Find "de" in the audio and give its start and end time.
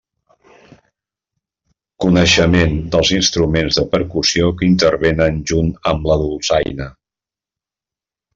3.81-3.85